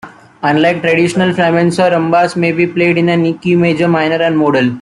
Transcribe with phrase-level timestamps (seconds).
[0.41, 4.79] Unlike traditional flamenco, rumbas may be played in any key, major, minor and modal.